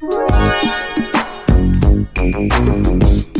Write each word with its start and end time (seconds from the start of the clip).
Thank 0.00 0.28
you. 2.14 3.37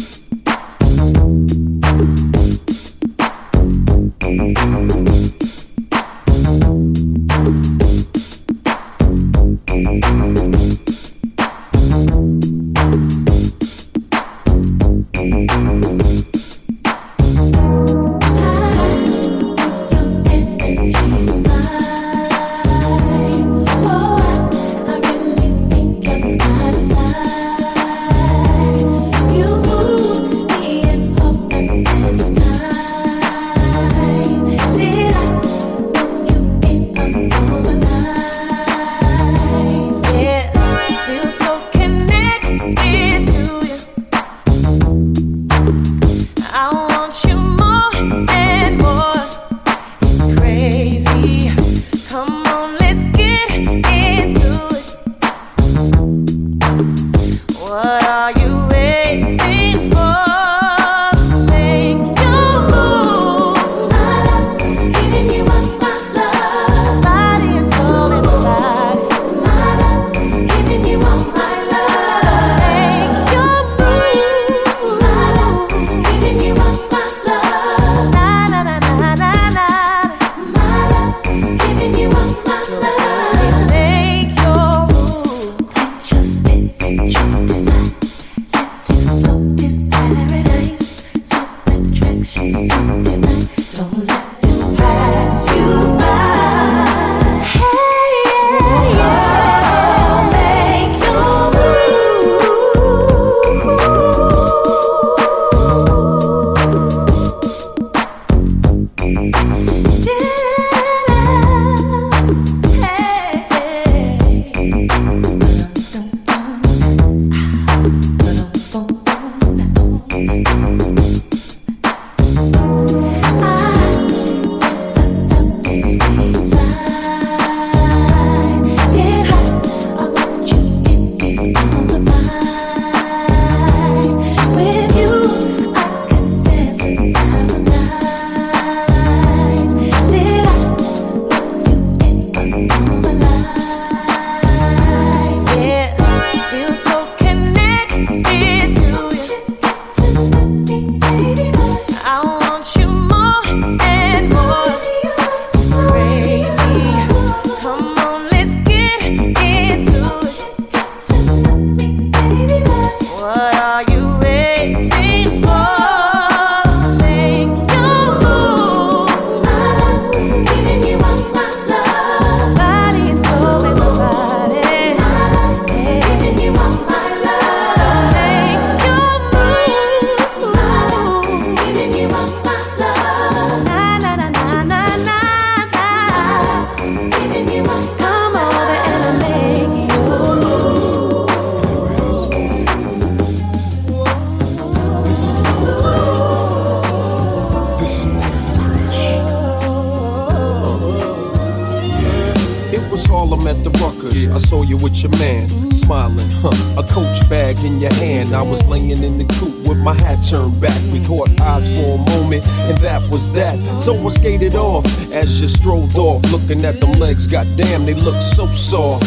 Goddamn, 217.30 217.84
they 217.86 217.94
look 217.94 218.20
so 218.22 218.46
soft. 218.46 219.04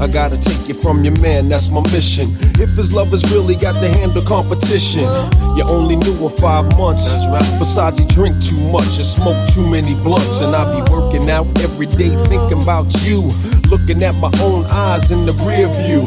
I 0.00 0.06
gotta 0.06 0.36
take 0.36 0.68
you 0.68 0.74
from 0.74 1.04
your 1.04 1.16
man, 1.18 1.48
that's 1.48 1.68
my 1.68 1.80
mission. 1.92 2.28
If 2.60 2.70
his 2.76 2.92
lovers 2.92 3.22
really 3.32 3.54
got 3.54 3.72
to 3.80 3.88
handle 3.88 4.22
competition, 4.22 5.02
you 5.56 5.64
only 5.64 5.96
knew 5.96 6.14
him 6.14 6.30
five 6.38 6.66
months. 6.76 7.08
Besides, 7.58 7.98
he 7.98 8.06
drink 8.06 8.42
too 8.42 8.58
much 8.70 8.96
and 8.96 9.06
smoke 9.06 9.48
too 9.50 9.66
many 9.66 9.94
blunts. 10.02 10.42
And 10.42 10.54
I 10.54 10.64
be 10.74 10.90
working 10.90 11.30
out 11.30 11.46
every 11.60 11.86
day 11.86 12.14
thinking 12.28 12.62
about 12.62 12.86
you. 13.02 13.30
Looking 13.68 14.02
at 14.02 14.14
my 14.16 14.30
own 14.40 14.64
eyes 14.66 15.10
in 15.10 15.26
the 15.26 15.32
rear 15.44 15.68
view. 15.68 16.06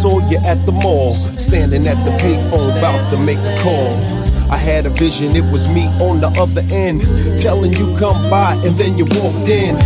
Saw 0.00 0.18
you 0.30 0.38
at 0.38 0.56
the 0.64 0.72
mall, 0.72 1.10
standing 1.12 1.86
at 1.86 2.02
the 2.06 2.10
payphone, 2.12 2.78
about 2.78 3.10
to 3.10 3.18
make 3.18 3.36
a 3.36 3.60
call. 3.60 3.92
I 4.50 4.56
had 4.56 4.86
a 4.86 4.88
vision, 4.88 5.36
it 5.36 5.44
was 5.52 5.68
me 5.68 5.88
on 6.00 6.20
the 6.20 6.28
other 6.40 6.62
end, 6.72 7.02
telling 7.38 7.74
you 7.74 7.94
come 7.98 8.30
by, 8.30 8.54
and 8.64 8.74
then 8.78 8.96
you 8.96 9.04
walked 9.20 9.50
in. 9.50 9.76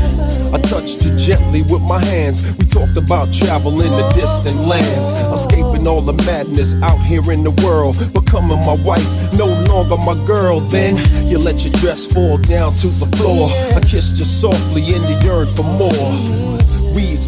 I 0.54 0.60
touched 0.60 1.04
you 1.04 1.16
gently 1.16 1.62
with 1.62 1.82
my 1.82 1.98
hands. 1.98 2.40
We 2.58 2.64
talked 2.64 2.96
about 2.96 3.34
traveling 3.34 3.90
to 3.90 4.12
distant 4.14 4.60
lands, 4.60 5.08
escaping 5.36 5.88
all 5.88 6.00
the 6.00 6.12
madness 6.24 6.74
out 6.80 7.00
here 7.00 7.32
in 7.32 7.42
the 7.42 7.50
world, 7.66 7.96
becoming 8.12 8.64
my 8.64 8.76
wife, 8.86 9.10
no 9.32 9.46
longer 9.46 9.96
my 9.96 10.14
girl. 10.26 10.60
Then 10.60 10.94
you 11.26 11.38
let 11.38 11.64
your 11.64 11.74
dress 11.74 12.06
fall 12.06 12.38
down 12.38 12.72
to 12.74 12.86
the 12.86 13.08
floor. 13.16 13.50
I 13.74 13.80
kissed 13.80 14.16
you 14.18 14.24
softly 14.24 14.94
and 14.94 15.02
you 15.08 15.16
yearned 15.28 15.50
for 15.56 15.64
more. 15.64 16.53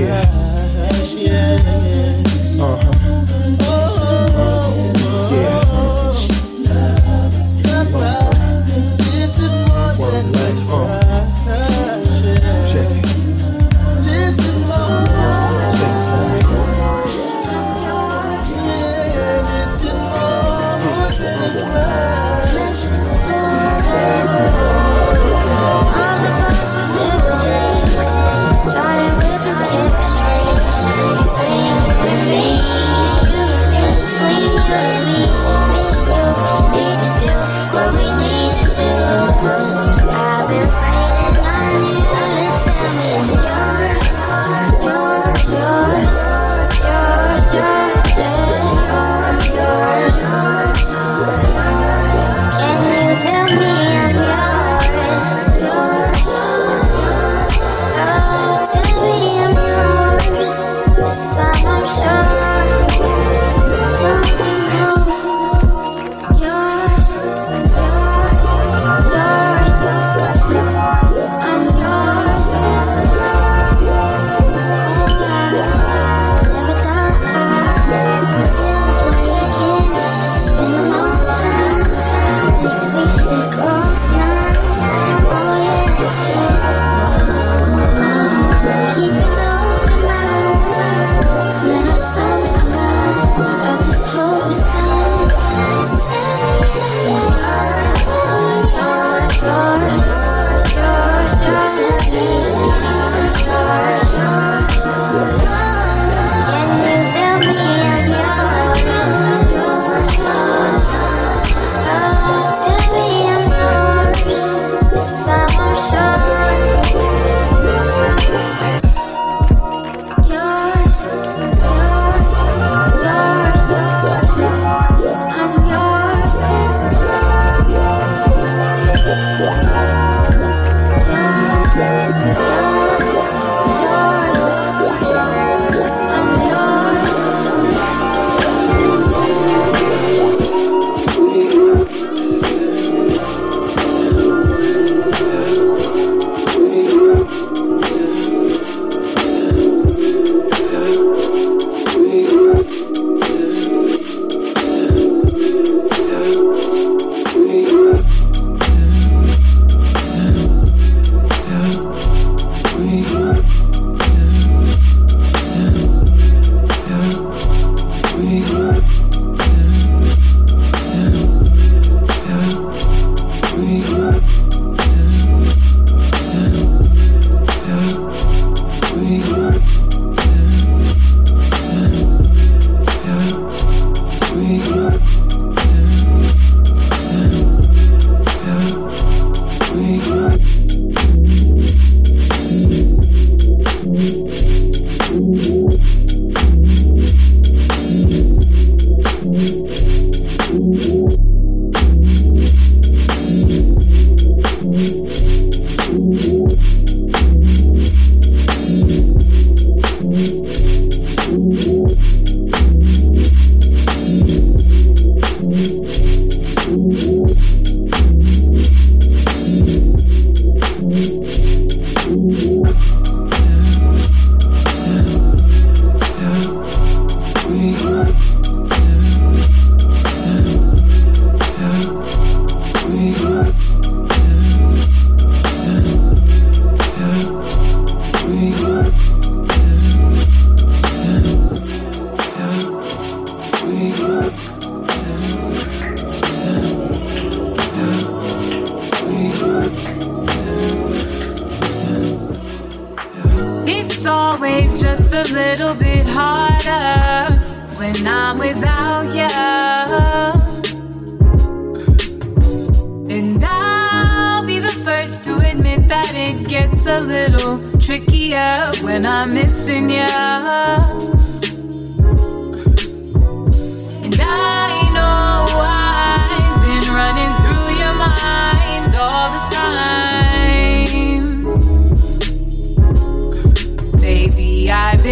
Yeah. 0.00 0.40
Uh-huh. 2.62 3.09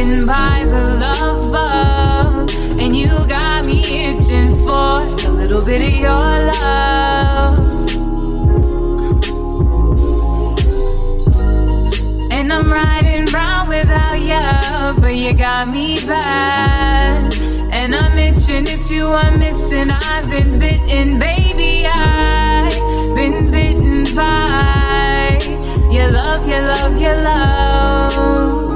By 0.08 0.64
the 0.64 0.94
love 1.00 1.52
bug, 1.52 2.50
and 2.78 2.96
you 2.96 3.08
got 3.28 3.64
me 3.64 3.80
itching 3.80 4.56
for 4.58 5.02
a 5.02 5.30
little 5.30 5.62
bit 5.62 5.82
of 5.82 5.94
your 5.94 6.10
love. 6.52 7.58
And 12.30 12.52
I'm 12.52 12.70
riding 12.70 13.26
round 13.32 13.68
without 13.68 14.18
you, 14.20 15.00
but 15.00 15.14
you 15.14 15.34
got 15.34 15.68
me 15.68 15.96
bad. 16.06 17.34
And 17.70 17.94
I'm 17.94 18.18
itching, 18.18 18.66
it's 18.66 18.90
you 18.90 19.08
I'm 19.08 19.38
missing. 19.38 19.90
I've 19.90 20.28
been 20.30 20.58
bitten, 20.58 21.18
baby. 21.18 21.86
I've 21.86 22.72
been 23.14 23.50
bitten 23.50 24.04
by 24.16 25.38
your 25.90 26.10
love, 26.10 26.46
your 26.48 26.62
love, 26.62 27.00
your 27.00 27.16
love. 27.16 28.67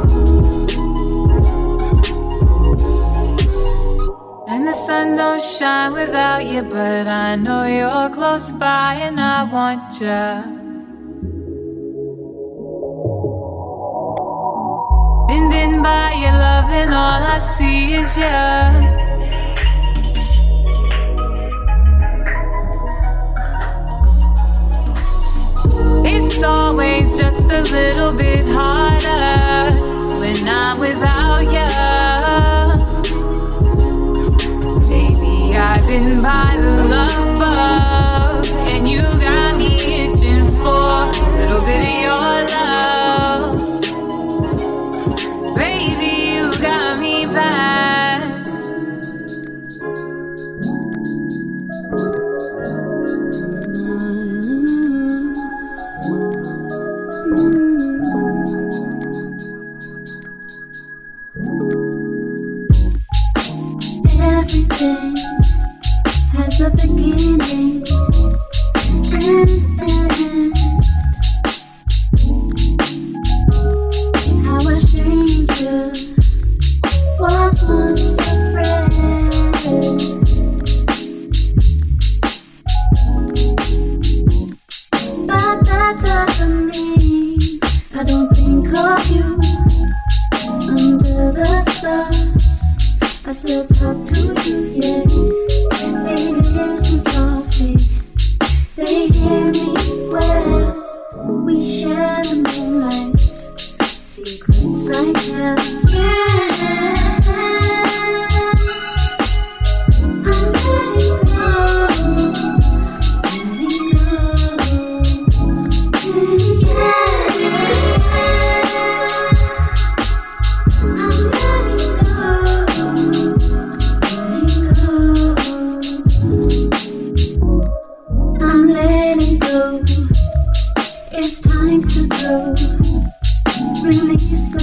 Sun 4.86 5.16
don't 5.16 5.40
shine 5.40 5.92
without 5.92 6.44
you, 6.44 6.62
but 6.62 7.06
I 7.06 7.36
know 7.36 7.64
you're 7.66 8.10
close 8.10 8.50
by 8.50 8.94
and 8.94 9.20
I 9.20 9.44
want 9.44 10.00
you. 10.00 10.26
Bitten 15.28 15.82
by 15.82 16.14
your 16.22 16.32
love, 16.32 16.68
and 16.80 16.92
all 16.92 17.22
I 17.36 17.38
see 17.38 17.94
is 17.94 18.16
you. 18.16 18.24
It's 26.04 26.42
always 26.42 27.16
just 27.16 27.46
a 27.52 27.62
little 27.62 28.12
bit 28.12 28.41
by 36.22 36.56
the 36.56 36.84
love 36.84 37.31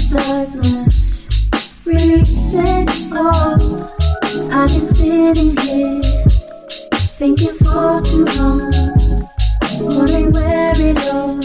darkness. 0.09 1.27
Release 1.85 2.53
it 2.55 3.13
all. 3.13 3.89
I've 4.51 4.67
been 4.67 4.85
sitting 4.85 5.55
here 5.57 6.01
thinking 7.17 7.55
for 7.59 8.01
too 8.01 8.25
long. 8.25 8.71
Wondering 9.79 10.31
where 10.31 10.73
it 10.75 10.97
all, 11.13 11.39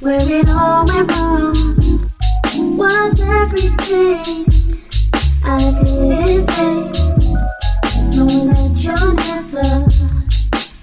where 0.00 0.22
it 0.22 0.48
all 0.48 0.86
went 0.86 1.10
wrong. 1.12 1.54
Was 2.76 3.20
everything 3.20 4.46
I 5.44 5.58
did 5.78 6.28
in 6.28 6.46
vain? 6.46 6.92
Knowing 8.14 8.48
that 8.48 8.72
you'll 8.80 9.14
never, 9.28 9.68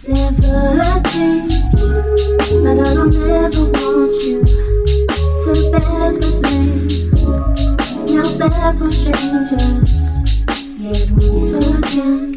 never 0.07 1.01
change. 1.09 1.55
But 2.63 2.77
I 2.79 2.93
don't 2.93 3.15
ever 3.15 3.63
want 3.71 4.23
you 4.23 4.58
bear 5.71 6.13
the 6.13 6.29
blame. 6.41 6.87
Now 8.15 8.23
that 8.23 8.75
we're 8.79 8.91
strangers, 8.91 9.93
yet 10.79 11.11
we 11.11 11.27
so 11.39 12.28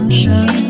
our 0.00 0.06
redemption? 0.06 0.69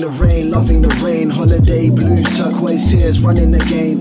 The 0.00 0.08
rain, 0.08 0.50
loving 0.50 0.80
the 0.80 0.88
rain, 1.04 1.28
holiday 1.28 1.90
blues, 1.90 2.24
turquoise 2.36 2.90
tears 2.90 3.20
running 3.22 3.54
again. 3.54 4.00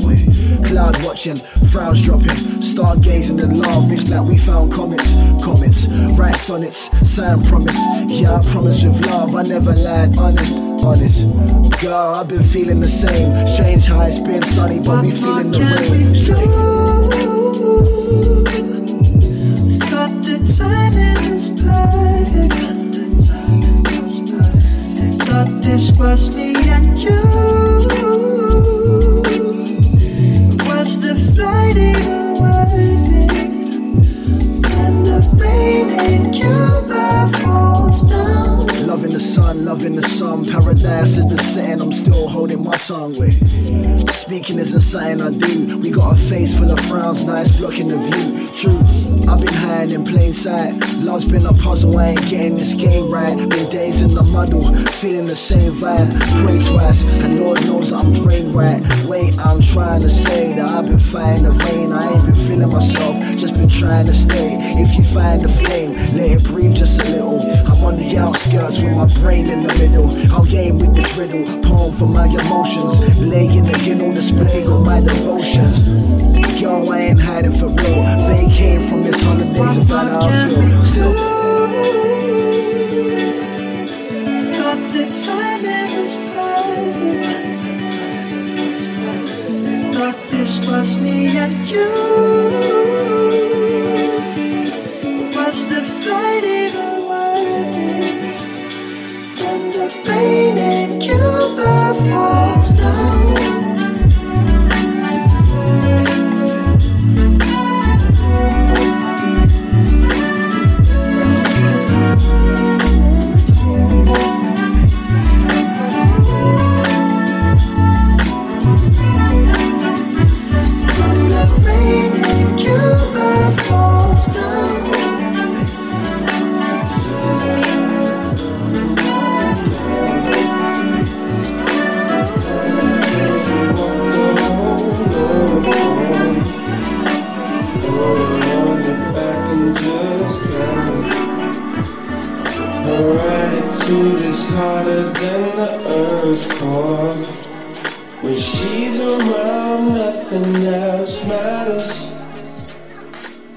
Cloud 0.63 1.03
watching, 1.03 1.35
frowns 1.71 2.01
dropping, 2.01 2.37
stargazing 2.61 3.41
and 3.41 3.59
lavish 3.59 4.07
like 4.07 4.27
we 4.27 4.37
found 4.37 4.71
comets, 4.71 5.13
comets, 5.43 5.87
write 6.17 6.35
sonnets, 6.35 6.89
sign 7.09 7.43
promise. 7.43 7.77
Yeah, 8.07 8.35
I 8.35 8.41
promise 8.51 8.83
with 8.83 9.05
love, 9.05 9.35
I 9.35 9.43
never 9.43 9.73
lied, 9.73 10.17
honest, 10.17 10.53
honest. 10.83 11.25
Girl, 11.81 12.15
I've 12.15 12.27
been 12.27 12.43
feeling 12.43 12.79
the 12.79 12.87
same. 12.87 13.47
Strange 13.47 13.85
how 13.85 14.01
it's 14.01 14.19
been 14.19 14.43
sunny, 14.43 14.79
but 14.79 15.03
we 15.03 15.11
feeling 15.11 15.51
the 15.51 15.59
What 15.59 15.83
can 15.83 15.91
we 15.91 16.05
rain. 16.05 16.15
Thought 19.89 20.23
the 20.23 20.37
timing 20.57 21.31
was 21.31 21.49
perfect 21.51 22.78
just 25.79 25.97
was 25.97 26.35
me 26.35 26.53
and 26.69 26.99
you. 26.99 27.98
Setting. 41.59 41.81
I'm 41.81 41.91
still 41.91 42.27
holding 42.27 42.63
my 42.63 42.77
tongue 42.77 43.17
with. 43.19 43.35
Speaking 44.15 44.59
isn't 44.59 44.79
something 44.81 45.21
I 45.21 45.31
do. 45.31 45.77
We 45.79 45.89
got 45.91 46.13
a 46.13 46.15
face 46.15 46.53
full 46.57 46.71
of 46.71 46.79
frowns, 46.87 47.25
nice 47.25 47.49
blocking 47.57 47.87
the 47.87 47.97
view. 47.97 48.49
True, 48.59 48.79
I've 49.29 49.39
been 49.43 49.53
hiding 49.53 49.95
in 49.95 50.05
plain 50.05 50.33
sight. 50.33 50.73
Love's 50.97 51.27
been 51.27 51.45
a 51.45 51.53
puzzle, 51.53 51.97
I 51.97 52.09
ain't 52.09 52.27
getting 52.27 52.57
this 52.57 52.73
game 52.73 53.09
right. 53.09 53.35
Been 53.37 53.69
days 53.69 54.01
in 54.01 54.13
the 54.13 54.23
muddle, 54.23 54.73
feeling 55.01 55.27
the 55.27 55.35
same 55.35 55.73
vibe. 55.73 56.09
Pray 56.43 56.59
twice, 56.59 57.03
and 57.23 57.39
Lord 57.39 57.63
knows 57.65 57.91
I'm 57.91 58.13
drained 58.13 58.53
right. 58.53 58.81
Wait, 59.05 59.37
I'm 59.39 59.61
trying 59.61 60.01
to 60.01 60.09
say 60.09 60.53
that 60.53 60.69
I've 60.69 60.85
been 60.85 60.99
fighting 60.99 61.43
the 61.43 61.51
rain. 61.51 61.91
I 61.91 62.13
ain't 62.13 62.25
been 62.25 62.35
feeling 62.35 62.69
myself, 62.69 63.15
just 63.35 63.55
been 63.55 63.69
trying 63.69 64.05
to 64.05 64.13
stay. 64.13 64.57
If 64.83 64.95
you 64.97 65.03
find 65.03 65.41
the 65.41 65.49
flame, 65.49 65.93
let 66.17 66.31
it 66.31 66.43
breathe 66.43 66.75
just 66.75 67.01
a 67.01 67.05
little. 67.05 67.39
I'm 67.69 67.83
on 67.83 67.97
the 67.97 68.17
outskirts 68.17 68.81
with 68.81 68.95
my 68.95 69.07
brain 69.21 69.47
in 69.47 69.63
the 69.63 69.73
middle. 69.75 70.09
I'll 70.33 70.45
game 70.45 70.77
with 70.77 70.95
this 70.95 71.09
riddle, 71.17 71.45
poem 71.63 71.93
for 71.93 72.07
my 72.07 72.25
emotions. 72.25 73.19
Laying 73.19 73.67
again 73.67 74.01
on 74.01 74.11
display 74.11 74.65
on 74.65 74.83
my 74.83 75.01
devotions. 75.01 75.87
Yo, 76.59 76.83
I 76.85 76.99
ain't 76.99 77.19
hiding 77.19 77.53
for 77.53 77.67
real. 77.67 78.03
They 78.27 78.47
came 78.51 78.87
from 78.87 79.03
this 79.03 79.19
holiday 79.21 79.53
to 79.53 79.85
find 79.85 80.09
out 80.09 80.23
I 80.23 80.49
feel. 80.49 80.83
Still. 80.83 81.13
Thought 84.55 84.83
the 84.93 85.05
timing 85.25 85.89
was 85.99 86.17
perfect. 86.35 87.29
Thought 89.95 90.19
this 90.29 90.59
was 90.67 90.97
me 90.97 91.37
and 91.37 91.69
you. 91.69 91.89
Was 95.35 95.67
the 95.67 95.81
flight 95.81 96.43
even 96.43 96.98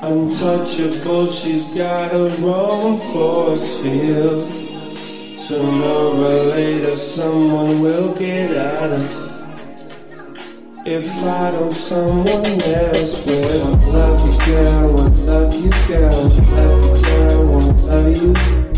untouchable. 0.03 1.27
She's 1.29 1.75
got 1.75 2.13
a 2.13 2.29
wrong 2.43 2.99
force 3.13 3.81
field. 3.81 4.49
Sooner 5.39 5.85
or 5.85 6.15
later, 6.55 6.97
someone 6.97 7.81
will 7.81 8.15
get 8.15 8.51
at 8.51 8.91
her. 8.91 9.29
If 10.85 11.09
I 11.25 11.51
don't, 11.53 11.73
someone 11.73 12.27
else 12.27 13.27
will. 13.27 13.65
Want 13.65 13.85
love 13.89 14.27
you, 14.27 14.47
girl. 14.47 14.93
Want 14.95 15.19
love 15.19 15.55
you, 15.55 15.71
girl. 15.89 16.11
Want 16.11 16.49
love 16.53 16.85
you, 16.85 17.03
girl. 17.03 17.47
Want 17.47 17.79
love 17.85 18.17
you. 18.17 18.33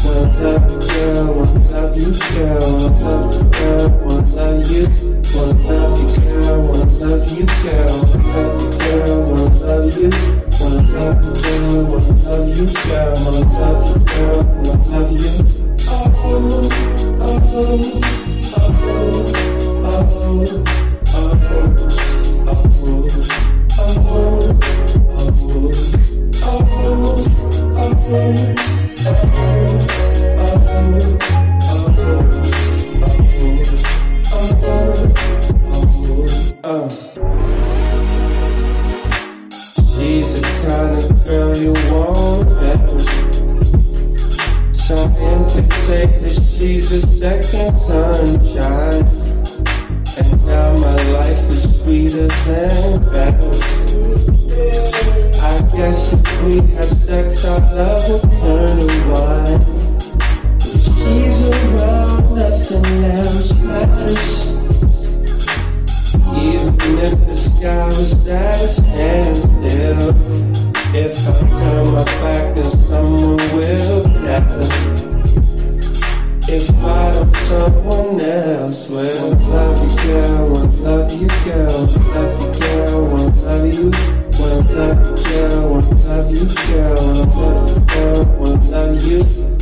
Want 0.04 0.40
love 0.42 0.72
you, 0.72 0.73
girl. 1.04 1.34
Want 1.34 1.70
love 1.70 1.96
you, 1.96 2.12
girl. 2.32 2.64
Want 2.72 3.00
love 3.02 3.34
you, 3.34 3.44
girl. 3.50 3.88
Want 4.04 4.28
love 4.34 4.70
you. 4.70 4.84
Want 5.34 5.64
love 5.64 5.98
you, 6.00 6.08
girl. 6.24 6.62
Want 6.62 6.92
love 7.00 7.24
you, 7.30 7.46
girl. 7.46 7.94
Want 7.94 8.32
love 8.34 8.60
you, 8.60 8.78
girl. 8.78 9.22
Want 9.30 9.54
love 9.60 9.96
you. 9.96 10.10
Wanna 10.60 10.80
love 10.94 11.24
you, 11.24 11.34
girl. 11.34 11.84
Wanna 11.84 12.14
love 12.24 12.48
you, 12.56 12.66
girl. 12.84 13.12
Wanna 13.24 13.42
love 13.60 13.82
you, 13.88 13.98
girl. 14.04 14.38
Wanna 14.64 14.86
love 14.90 15.12
you. 15.12 15.32
Oh, 15.86 16.08
oh, 16.16 16.70
oh, 17.20 17.40
oh, 17.44 17.52
oh, 17.52 19.24
Uh. 29.06 29.33
Girl. 86.68 86.96
Want 87.04 87.34
love 87.36 87.70
you, 87.70 87.80
girl. 87.86 88.24
Want 88.38 88.64
love 88.70 89.02
you. 89.06 89.20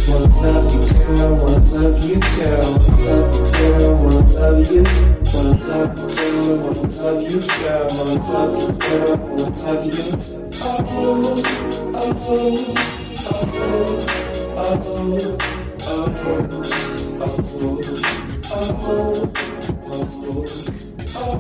Want 0.09 0.35
love 0.43 0.69
you, 0.75 0.83
girl. 1.07 1.37
Want 1.37 1.73
love 1.73 2.05
you, 2.05 2.21
girl. 2.21 3.97
Want 4.03 4.35
love 4.35 4.71
you. 4.73 5.13
Wanna 5.33 5.57
love 5.67 5.97
you, 5.97 6.61
wanna 6.61 6.89
love 6.89 7.23
you, 7.23 7.41
girl, 7.41 7.87
wanna 7.89 8.17
love 8.33 8.53
you, 8.61 8.69
girl, 8.79 9.17
wanna 9.17 9.49
love 9.65 9.85
you. 9.87 9.93
Oh, 10.61 10.85
oh, 10.89 11.43
oh, 11.95 12.13
oh, 12.29 13.49
oh, 13.49 14.03
I'm 21.25 21.39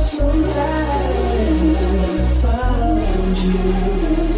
so 0.00 0.30
glad. 0.30 0.80
peace 3.40 4.29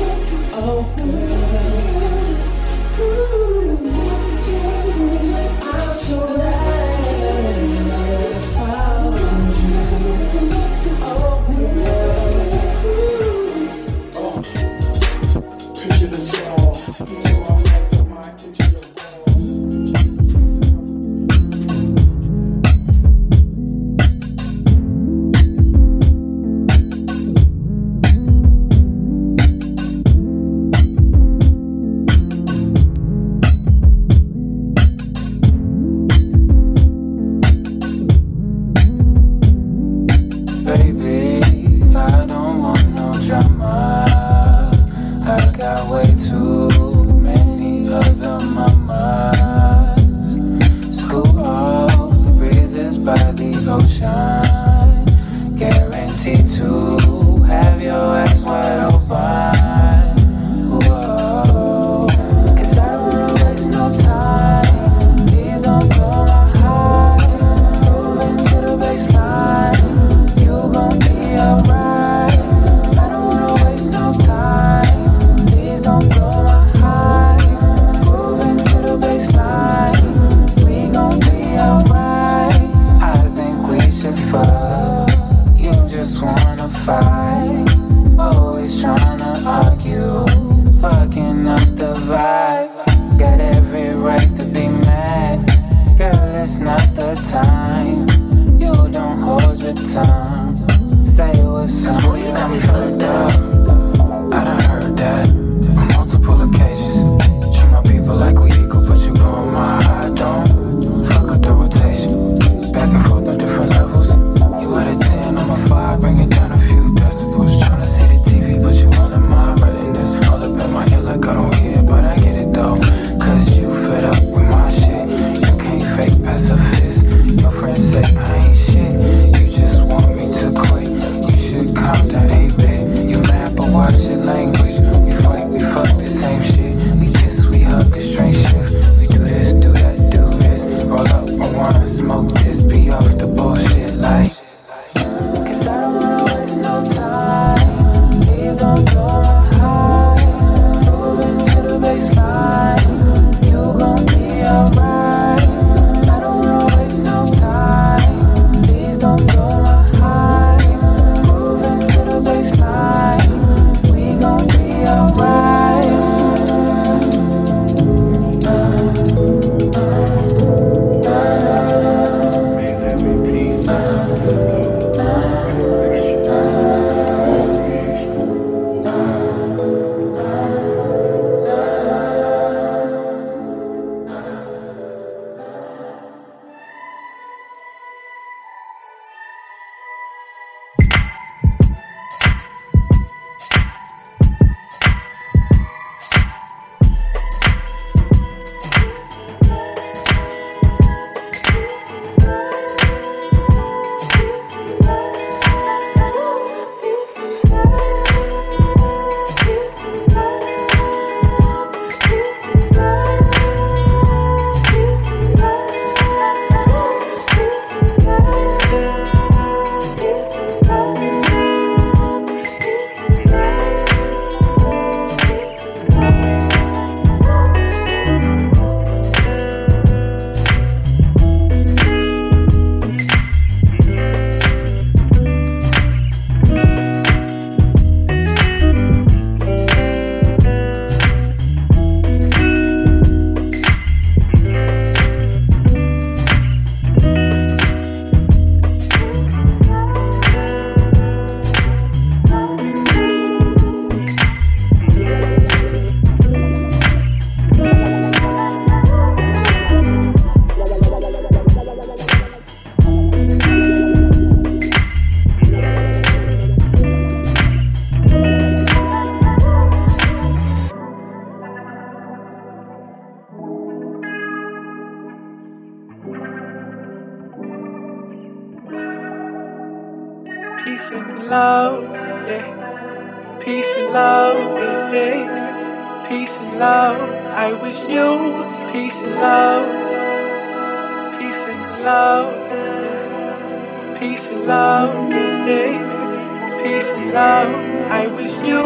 love. 297.13 297.55
I 297.91 298.07
wish 298.09 298.35
you 298.41 298.63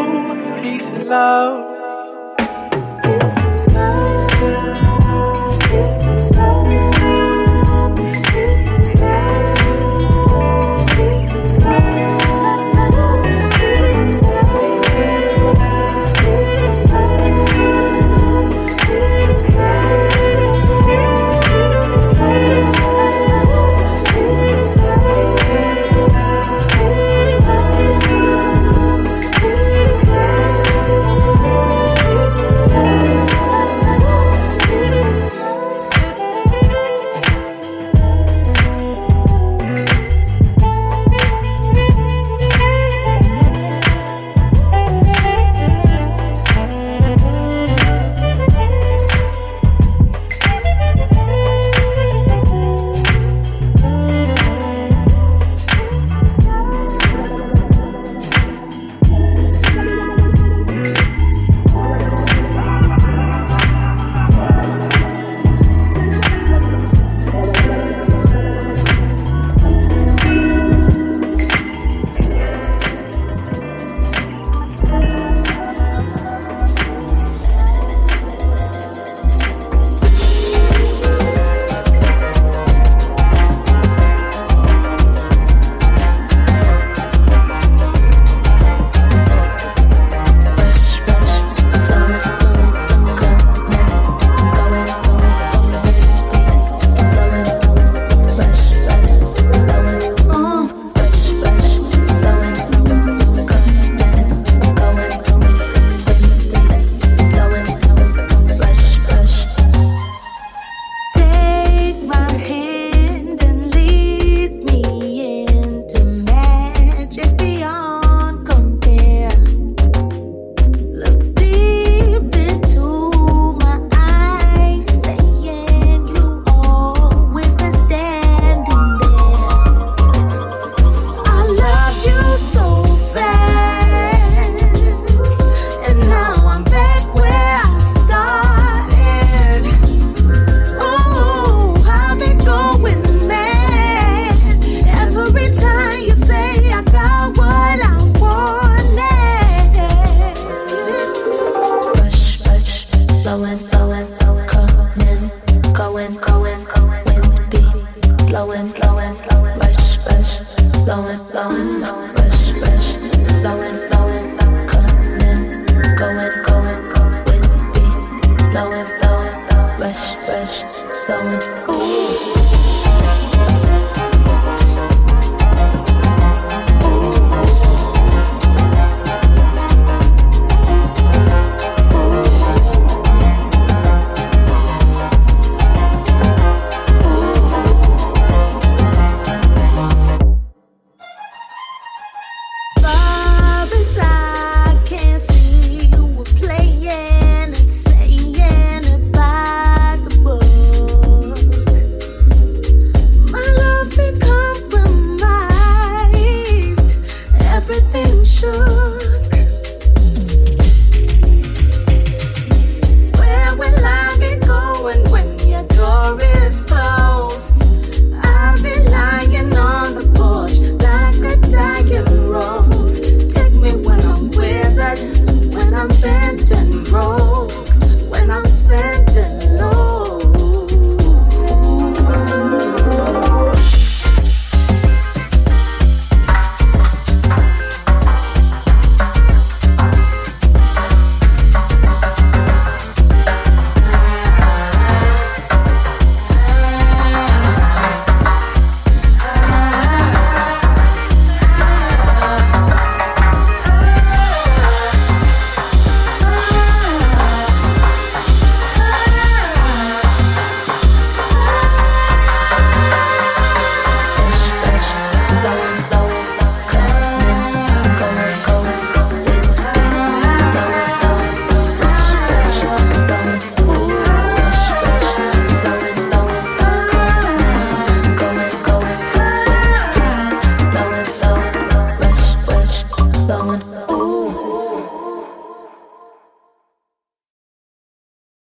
peace 0.61 0.91
and 0.91 1.09
love. 1.09 1.76